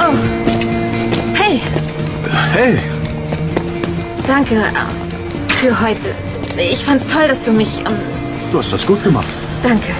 Oh. 0.00 0.14
Hey. 1.34 1.60
Hey. 2.52 2.78
Danke 4.26 4.54
äh, 4.54 5.52
für 5.54 5.80
heute. 5.80 6.14
Ich 6.56 6.84
fand's 6.84 7.06
toll, 7.06 7.26
dass 7.26 7.42
du 7.42 7.50
mich. 7.50 7.80
Ähm, 7.80 7.96
du 8.52 8.58
hast 8.58 8.72
das 8.72 8.86
gut 8.86 9.02
gemacht. 9.02 9.26
Danke. 9.62 9.92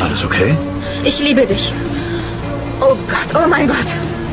Alles 0.00 0.24
okay? 0.24 0.54
Ich 1.04 1.20
liebe 1.20 1.46
dich. 1.46 1.72
Oh 2.80 2.96
Gott, 3.08 3.42
oh 3.42 3.48
mein 3.48 3.66
Gott. 3.66 3.86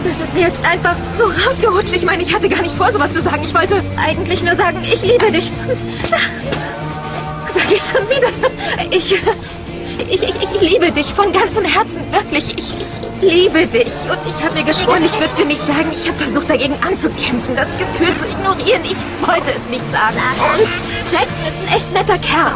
Das 0.04 0.20
ist 0.20 0.34
mir 0.34 0.42
jetzt 0.42 0.66
einfach 0.66 0.96
so 1.16 1.26
rausgerutscht. 1.26 1.94
Ich 1.94 2.06
meine, 2.06 2.24
ich 2.24 2.34
hatte 2.34 2.50
gar 2.50 2.62
nicht 2.62 2.76
vor, 2.76 2.92
sowas 2.92 3.14
zu 3.14 3.22
sagen. 3.22 3.44
Ich 3.44 3.54
wollte 3.54 3.82
eigentlich 3.98 4.44
nur 4.44 4.56
sagen, 4.56 4.80
ich 4.84 5.02
liebe 5.04 5.32
dich. 5.32 5.52
Sag 7.54 7.72
ich 7.72 7.82
schon 7.82 8.10
wieder. 8.10 8.28
Ich, 8.90 9.16
ich, 10.10 10.24
ich, 10.24 10.36
ich 10.36 10.62
liebe 10.62 10.92
dich 10.92 11.08
von 11.08 11.32
ganzem 11.32 11.66
Herzen. 11.66 12.02
Wirklich, 12.12 12.58
ich, 12.58 12.74
ich 12.78 13.22
liebe 13.22 13.66
dich. 13.68 13.94
Und 14.10 14.20
ich 14.28 14.44
habe 14.44 14.56
mir 14.56 14.64
geschworen, 14.64 15.04
ich 15.04 15.20
würde 15.20 15.36
sie 15.36 15.46
nicht 15.46 15.66
sagen. 15.66 15.92
Ich 15.94 16.08
habe 16.08 16.18
versucht, 16.18 16.50
dagegen 16.50 16.76
anzukämpfen, 16.86 17.56
das 17.56 17.68
Gefühl 17.78 18.16
zu 18.16 18.26
ignorieren. 18.28 18.82
Ich 18.84 19.28
wollte 19.28 19.52
es 19.52 19.70
nicht 19.70 19.90
sagen. 19.92 20.18
Und 20.54 20.68
Jackson 21.12 21.46
ist 21.48 21.58
ein 21.68 21.78
echt 21.78 21.94
netter 21.94 22.18
Kerl. 22.20 22.56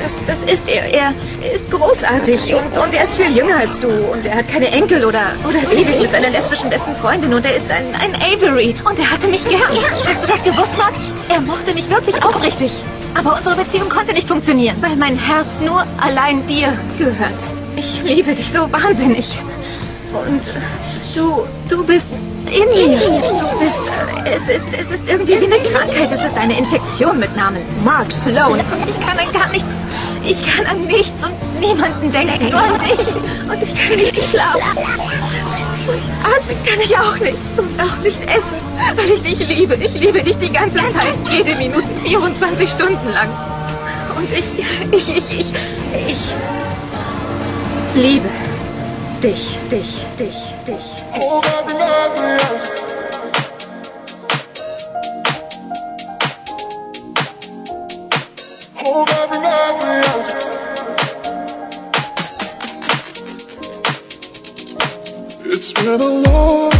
Das, 0.00 0.12
das 0.26 0.50
ist 0.50 0.68
er. 0.68 0.84
Er 0.84 1.12
ist 1.52 1.70
großartig 1.70 2.54
und, 2.54 2.78
und 2.78 2.94
er 2.94 3.04
ist 3.04 3.14
viel 3.16 3.36
jünger 3.36 3.58
als 3.58 3.78
du. 3.78 3.88
Und 3.88 4.24
er 4.24 4.36
hat 4.36 4.48
keine 4.48 4.68
Enkel 4.68 5.04
oder, 5.04 5.22
oder 5.46 5.60
Babys 5.60 6.00
mit 6.00 6.10
seiner 6.10 6.30
lesbischen 6.30 6.70
besten 6.70 6.96
Freundin. 6.96 7.34
Und 7.34 7.44
er 7.44 7.54
ist 7.54 7.70
ein, 7.70 7.94
ein 8.00 8.14
Avery. 8.16 8.74
Und 8.84 8.98
er 8.98 9.10
hatte 9.10 9.28
mich 9.28 9.46
gern. 9.48 9.60
Hast 10.06 10.24
du 10.24 10.28
das 10.28 10.42
gewusst, 10.42 10.76
Mark? 10.78 10.94
Er 11.28 11.40
mochte 11.40 11.74
mich 11.74 11.90
wirklich 11.90 12.22
aufrichtig. 12.24 12.72
Aber 13.14 13.36
unsere 13.36 13.56
Beziehung 13.56 13.88
konnte 13.88 14.12
nicht 14.12 14.28
funktionieren, 14.28 14.76
weil 14.80 14.96
mein 14.96 15.18
Herz 15.18 15.58
nur 15.60 15.84
allein 16.00 16.46
dir 16.46 16.72
gehört. 16.98 17.46
Ich 17.76 18.02
liebe 18.02 18.34
dich 18.34 18.50
so 18.50 18.70
wahnsinnig. 18.72 19.38
Und 20.12 20.42
du, 21.14 21.46
du 21.68 21.84
bist 21.84 22.06
in 22.46 22.68
mir. 22.68 22.98
Du 22.98 23.58
bist, 23.58 23.74
es 24.24 24.56
ist, 24.56 24.66
es 24.78 24.90
ist 24.90 25.08
irgendwie 25.08 25.40
wie 25.40 25.46
eine 25.46 25.62
Krankheit. 25.70 26.10
Es 26.12 26.24
ist 26.24 26.36
eine 26.36 26.58
Infektion 26.58 27.18
mit 27.18 27.34
Namen 27.36 27.60
Mark 27.84 28.10
Sloan. 28.12 28.60
Ich 28.88 29.00
kann 29.06 29.18
an 29.18 29.32
gar 29.32 29.48
nichts, 29.50 29.76
ich 30.24 30.56
kann 30.56 30.66
an 30.66 30.84
nichts 30.86 31.24
und 31.24 31.60
niemanden 31.60 32.10
denken, 32.10 32.50
nur 32.50 32.60
an 32.60 32.80
dich. 32.80 33.06
Und 33.50 33.62
ich 33.62 33.74
kann 33.74 33.96
nicht 33.96 34.18
schlafen. 34.18 34.78
Atmen 36.22 36.56
kann 36.64 36.80
ich 36.80 36.96
auch 36.96 37.18
nicht. 37.18 37.38
Und 37.56 37.80
auch 37.80 37.96
nicht 38.02 38.22
essen, 38.22 38.60
weil 38.96 39.10
ich 39.12 39.22
dich 39.22 39.48
liebe. 39.48 39.74
Ich 39.74 39.94
liebe 39.94 40.22
dich 40.22 40.36
die 40.38 40.52
ganze 40.52 40.78
Zeit, 40.78 41.14
jede 41.30 41.54
Minute, 41.56 41.88
24 42.04 42.68
Stunden 42.68 43.12
lang. 43.12 43.28
Und 44.16 44.30
ich, 44.32 44.58
ich, 44.92 45.16
ich, 45.16 45.40
ich, 45.40 45.52
ich 46.08 46.34
liebe 47.94 48.28
dich, 49.22 49.58
dich, 49.70 50.06
dich, 50.18 50.54
dich. 50.66 51.00
Oh, 51.20 51.40
little 65.82 66.20
more. 66.22 66.79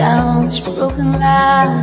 down 0.00 0.46
this 0.46 0.66
broken 0.66 1.12
line. 1.12 1.76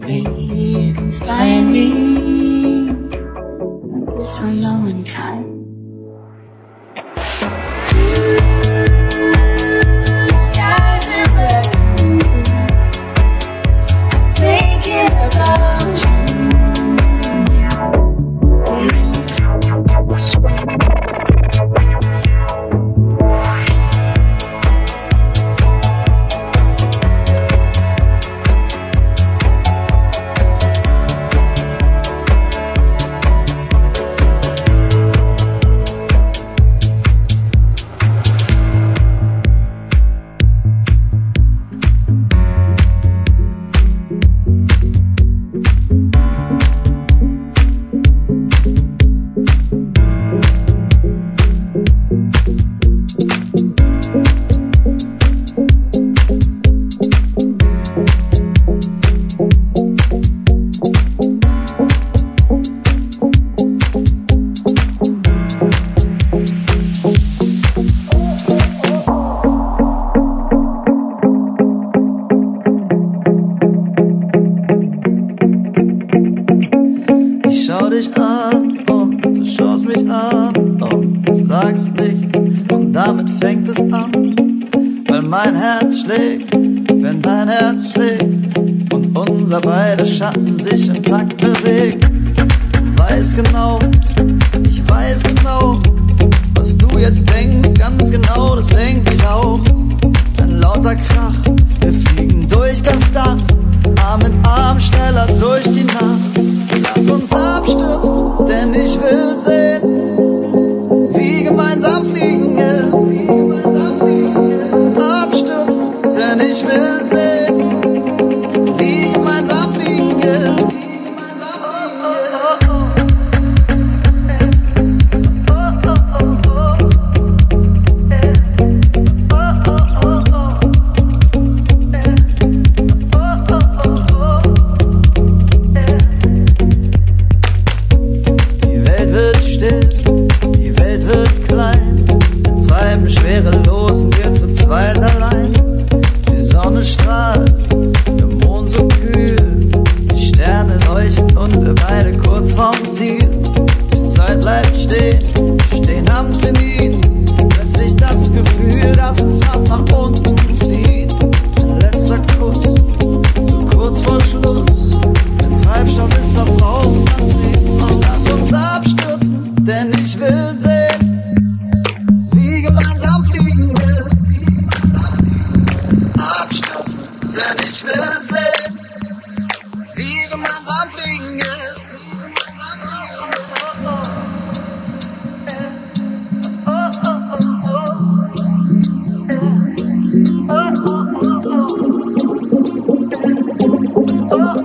Maybe 0.00 0.42
you 0.42 0.92
can 0.92 1.12
find 1.12 1.64
me. 1.72 1.88
So 4.34 4.42
no 4.64 4.72
one 4.88 5.04
time. 5.04 5.45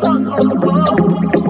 run, 0.02 0.26
run, 0.26 0.60
run. 0.60 1.41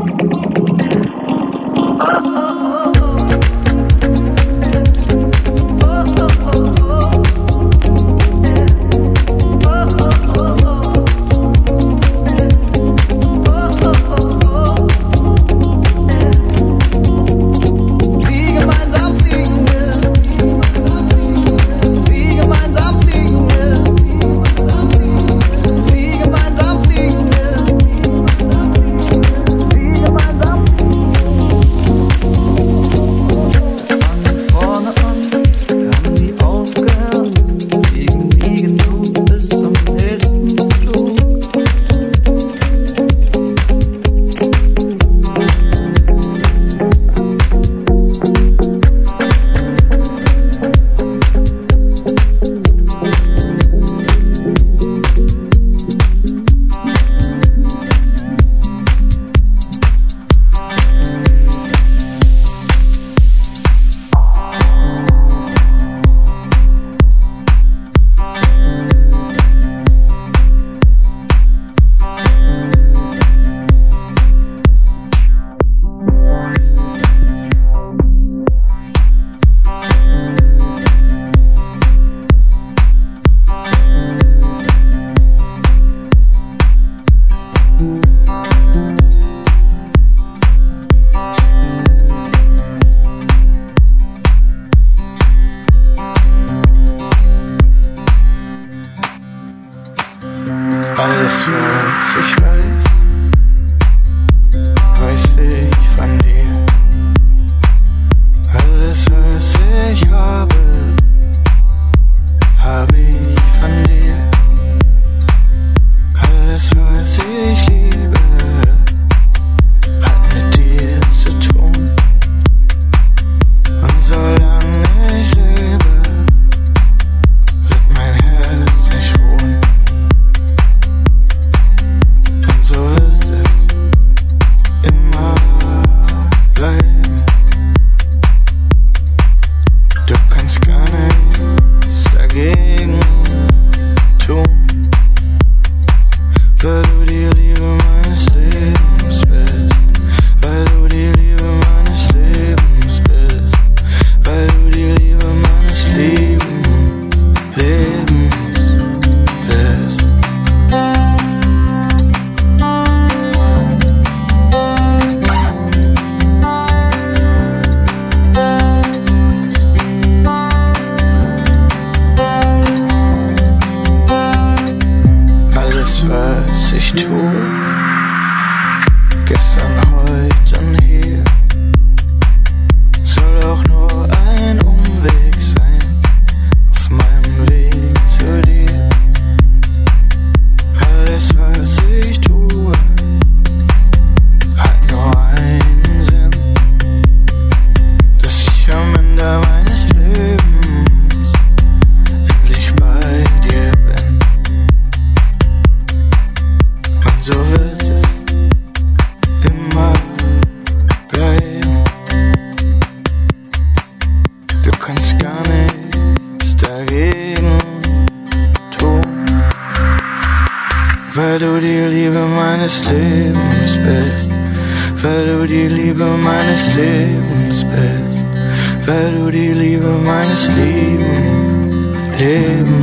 teu 232.22 232.81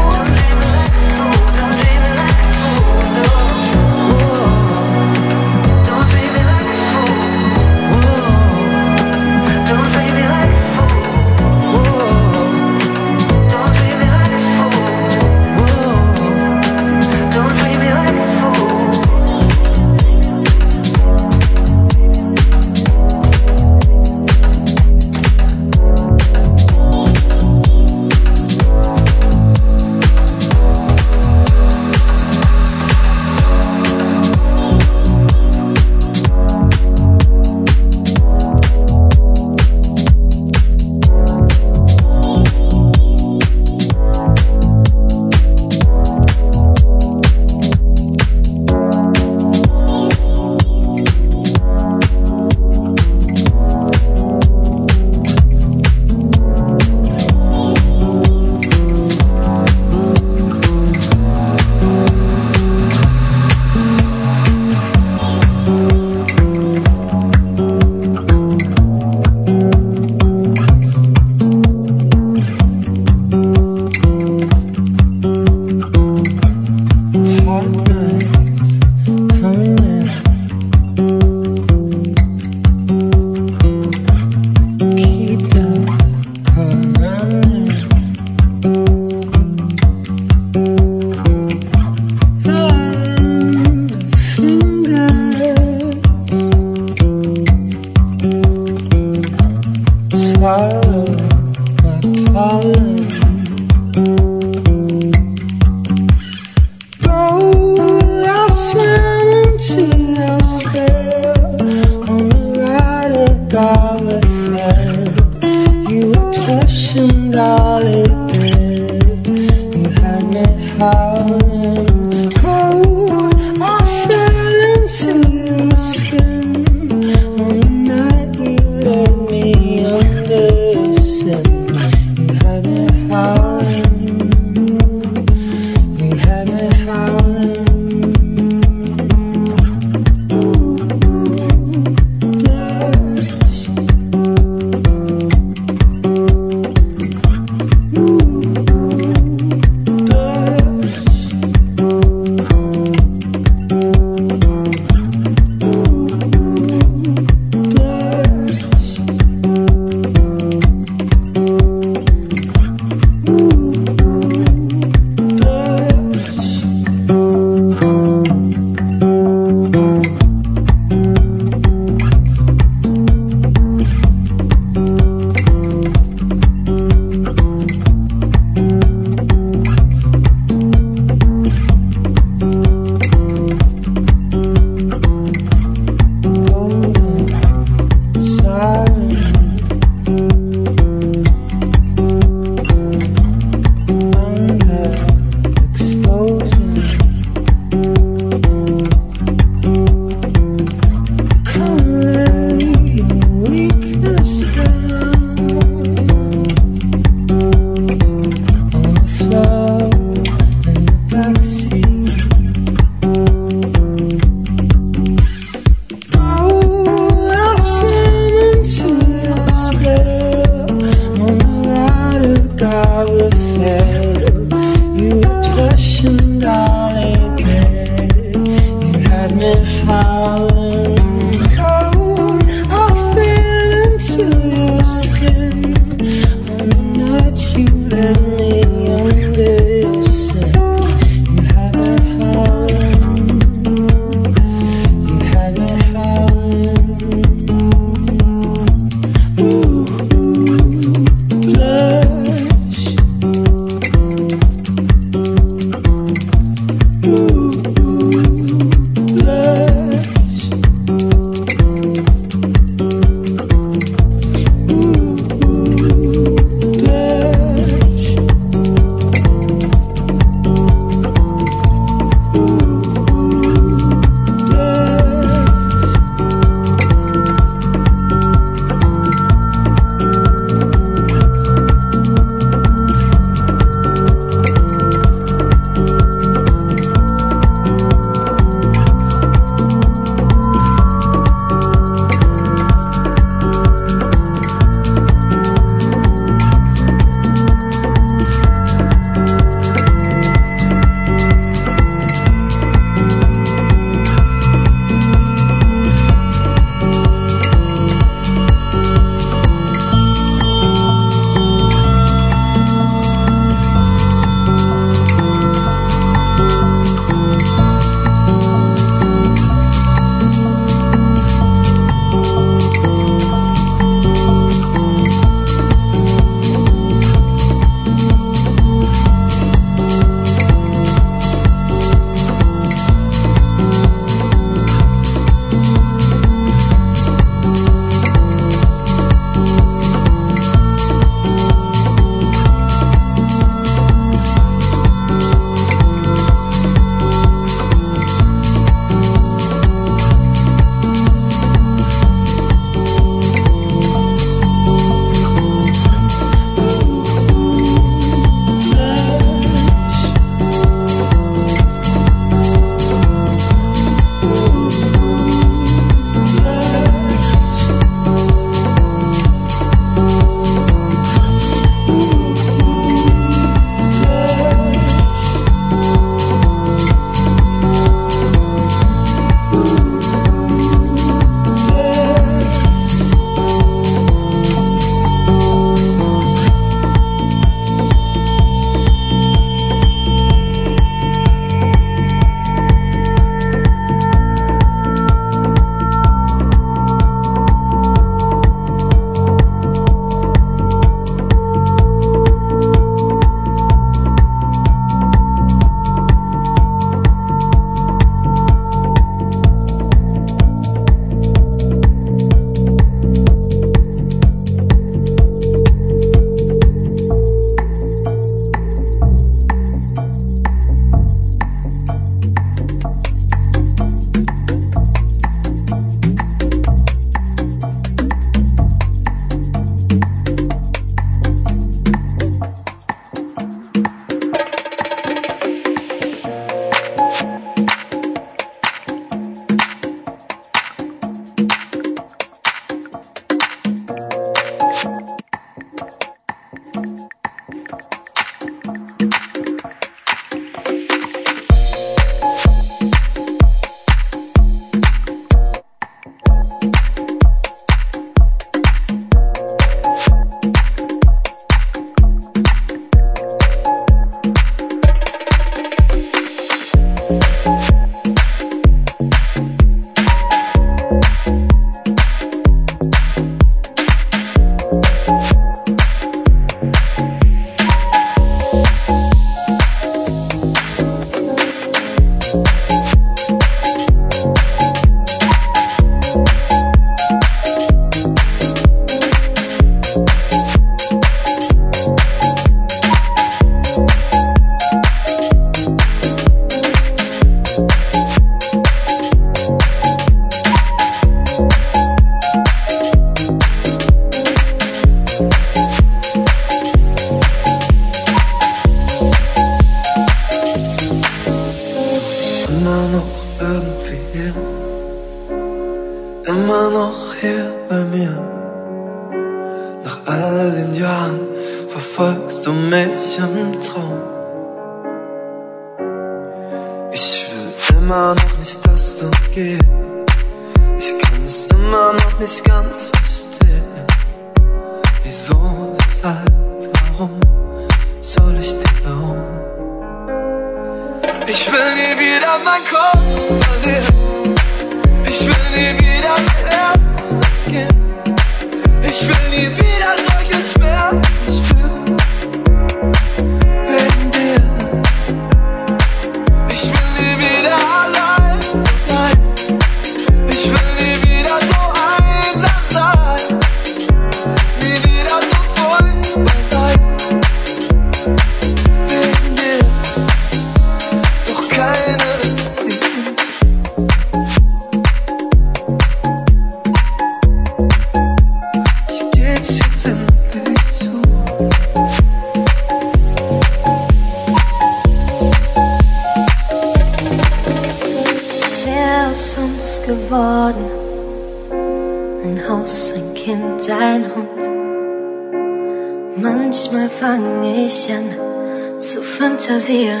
fantasía. 599.61 600.00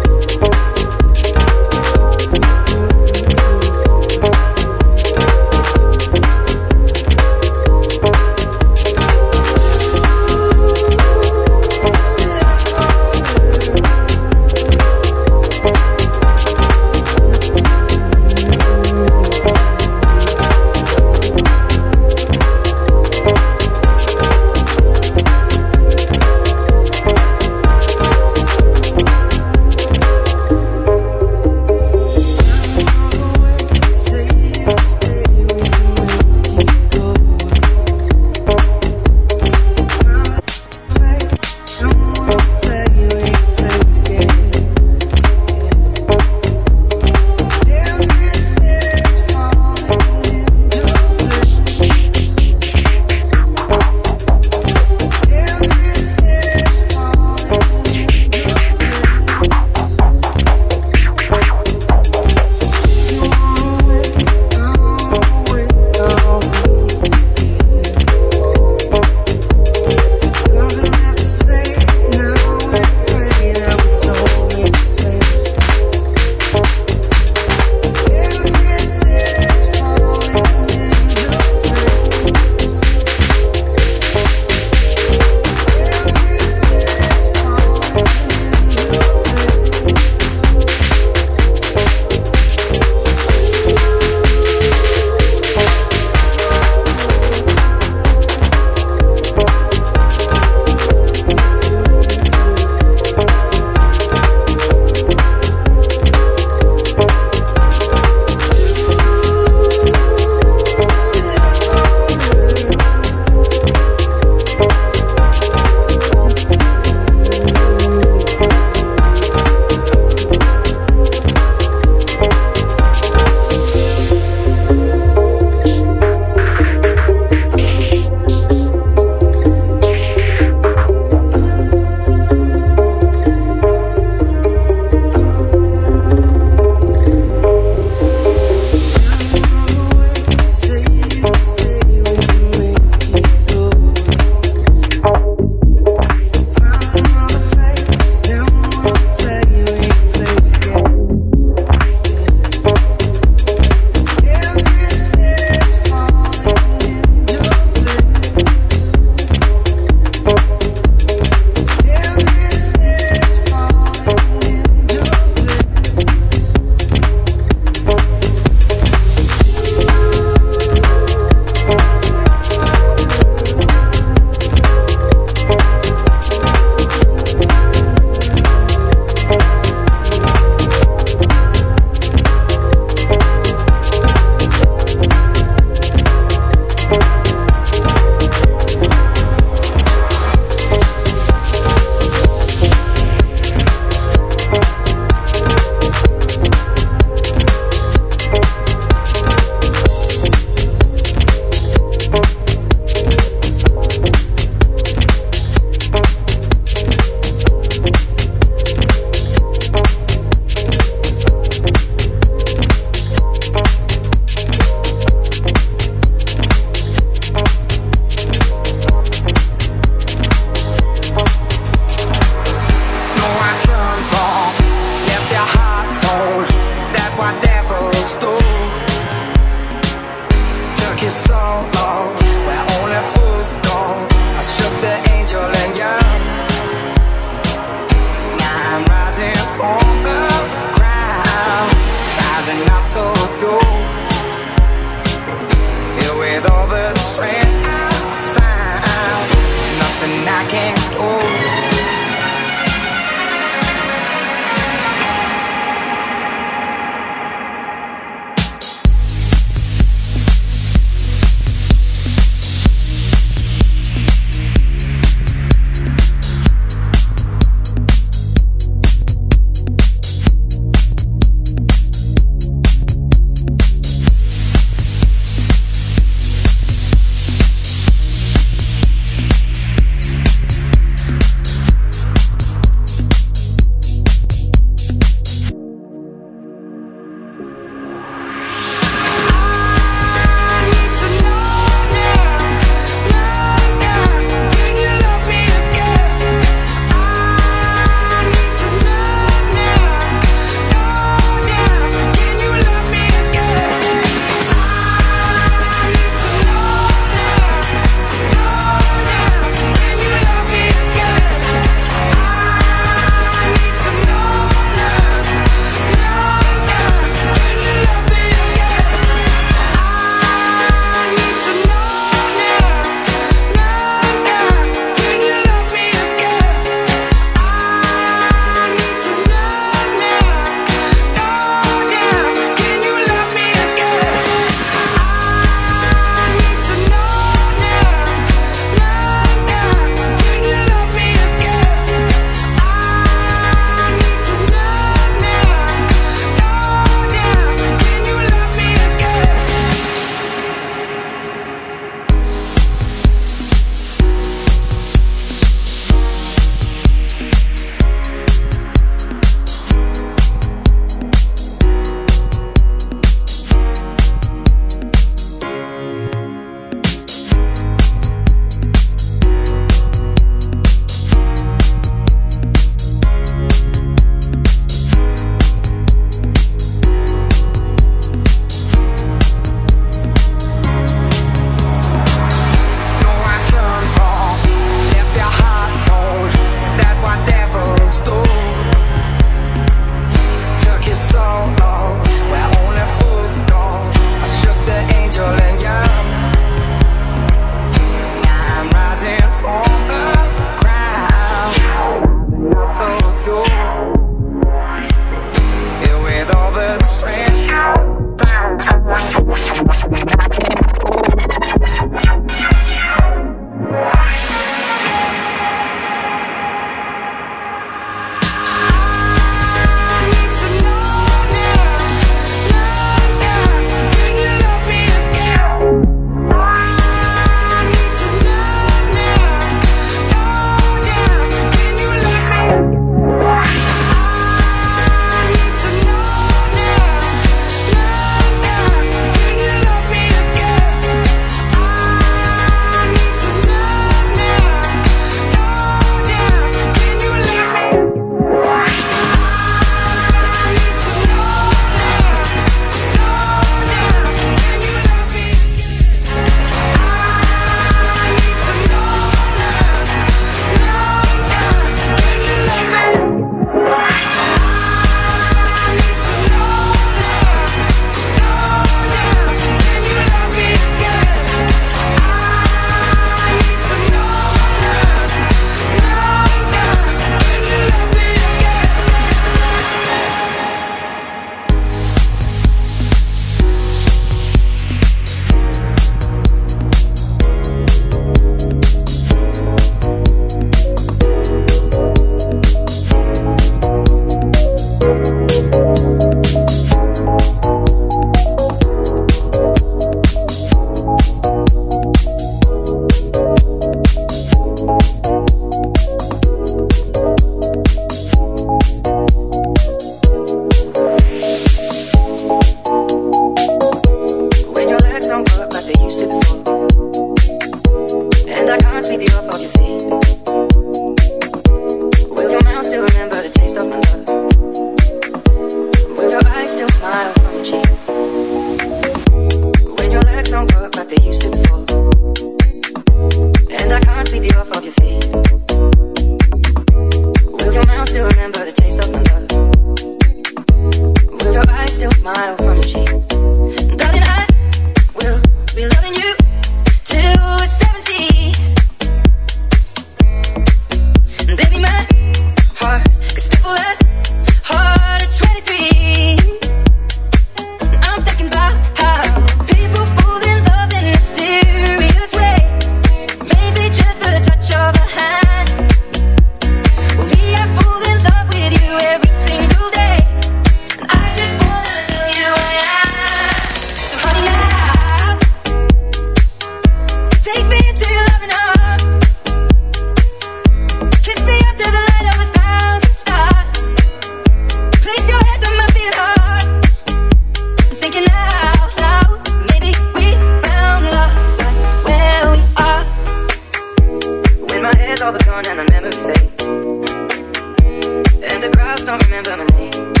don't 598.85 599.03
remember 599.03 599.37
my 599.37 599.45
name. 599.57 600.00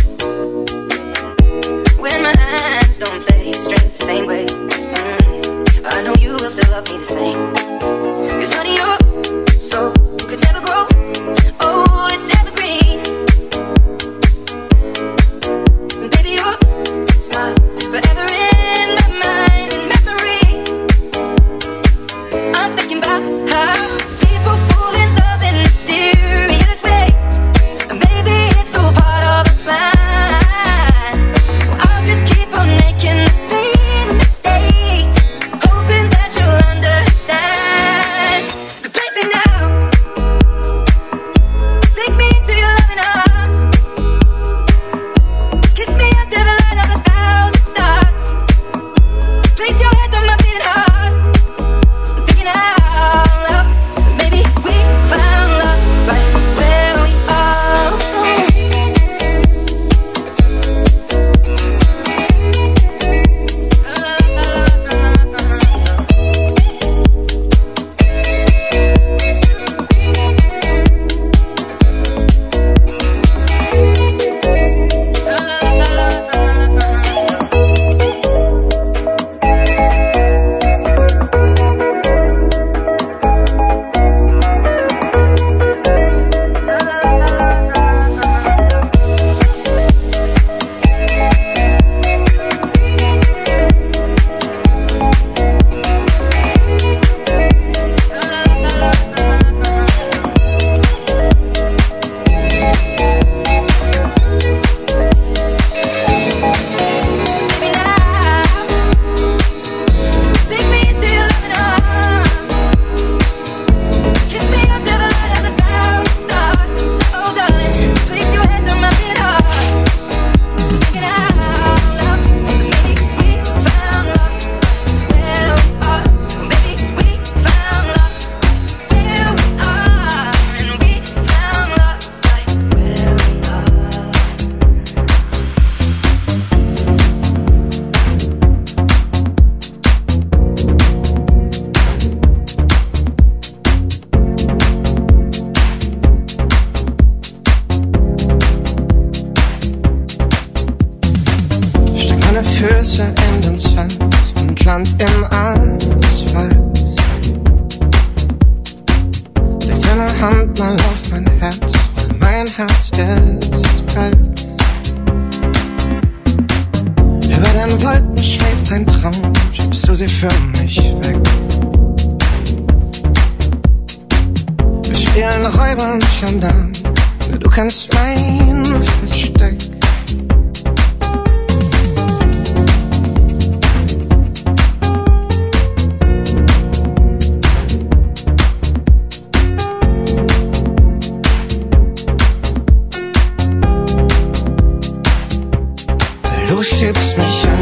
Du 196.51 196.61
schiebst 196.61 197.17
mich 197.17 197.47
an, 197.47 197.59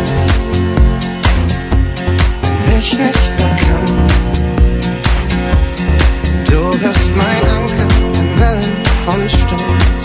wenn 2.65 2.79
ich 2.79 2.97
nicht 2.97 3.33
mehr 3.37 3.55
kann. 3.61 3.85
Du 6.47 6.61
wirst 6.81 7.09
mein 7.15 7.43
Anker 7.55 7.87
in 8.19 8.39
Wellen 8.39 8.73
und 9.05 9.29
Sturm. 9.29 9.98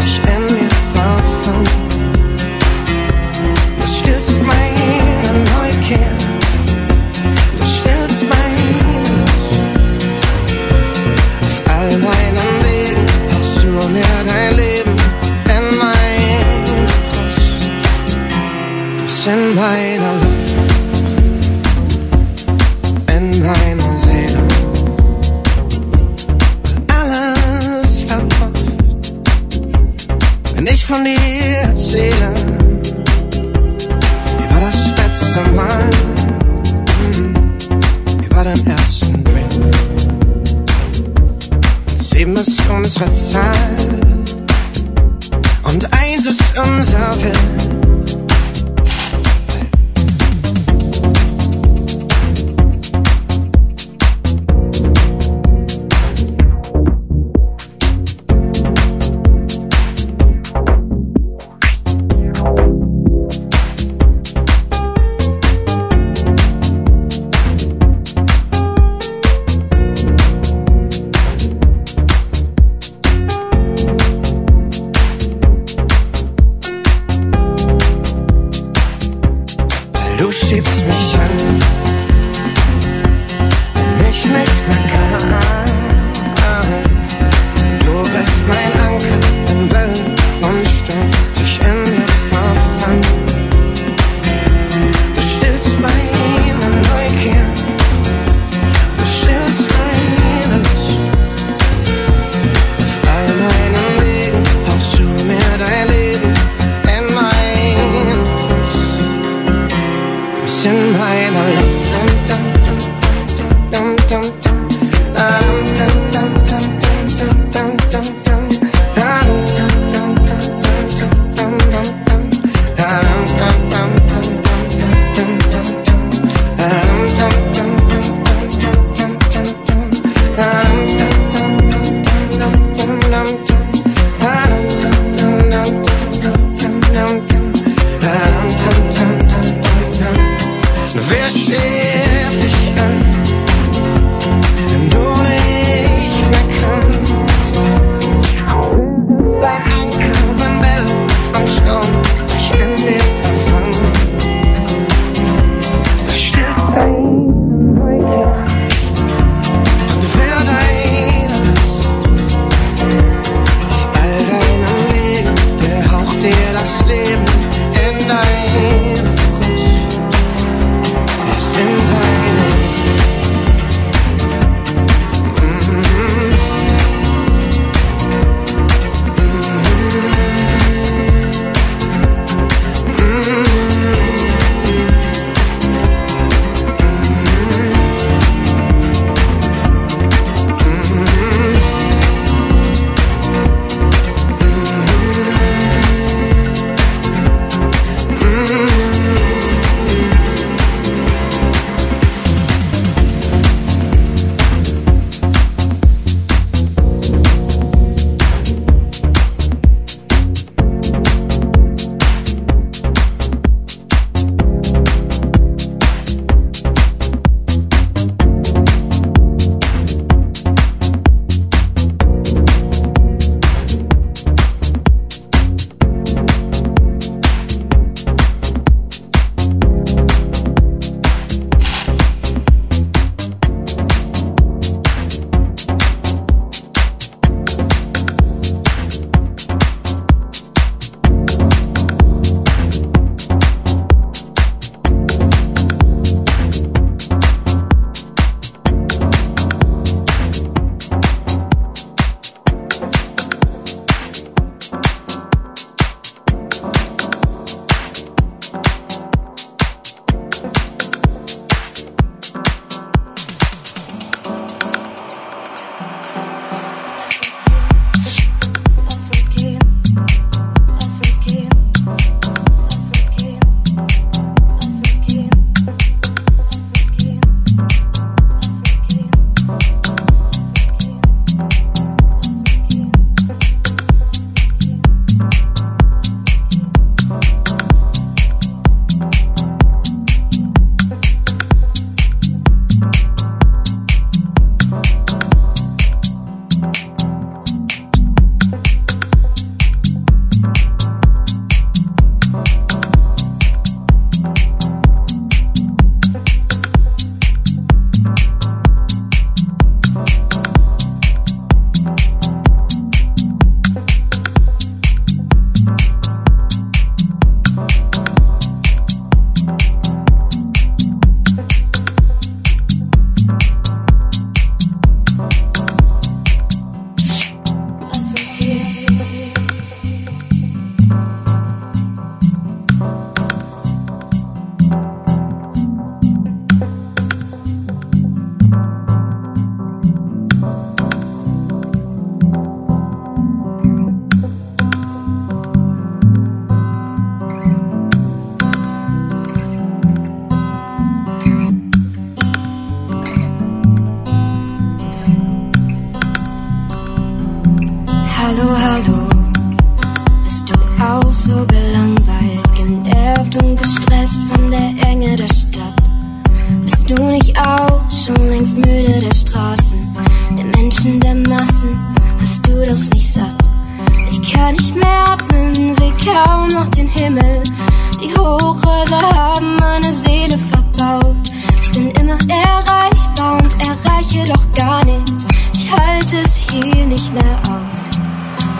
Meine 379.61 379.93
Seele 379.93 380.39
verbaut. 380.39 381.31
Ich 381.62 381.73
bin 381.73 381.91
immer 381.93 382.19
erreichbar 382.29 383.43
und 383.43 383.55
erreiche 383.66 384.25
doch 384.25 384.53
gar 384.55 384.85
nichts. 384.85 385.27
Ich 385.55 385.71
halte 385.71 386.19
es 386.19 386.37
hier 386.37 386.87
nicht 386.87 387.12
mehr 387.12 387.39
aus. 387.45 387.85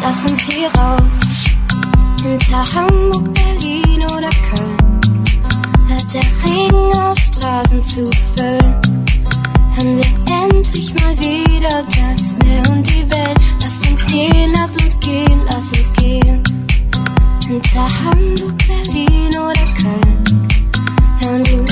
Lass 0.03 0.31
uns 0.31 0.43
hier 0.43 0.69
raus. 0.75 1.51
Hinter 2.23 2.65
Hamburg, 2.75 3.35
Berlin 3.35 4.03
oder 4.05 4.31
Köln 4.31 5.01
hört 5.89 6.15
der 6.15 6.23
Regen 6.49 6.99
auf 6.99 7.19
Straßen 7.19 7.83
zu 7.83 8.11
füllen. 8.37 8.81
Hören 9.77 9.99
wir 9.99 10.43
endlich 10.43 10.95
mal 10.95 11.17
wieder 11.19 11.83
das 11.83 12.37
Meer 12.39 12.63
und 12.71 12.87
die 12.87 13.09
Welt. 13.11 13.39
Lass 13.63 13.87
uns 13.89 14.07
gehen, 14.07 14.53
lass 14.57 14.77
uns 14.77 14.99
gehen, 15.01 15.41
lass 15.47 15.73
uns 15.73 15.93
gehen. 15.99 16.43
Hinter 17.47 17.89
Hamburg, 18.05 18.55
Berlin 18.67 19.31
oder 19.37 19.67
Köln. 19.81 20.04
honey 21.25 21.64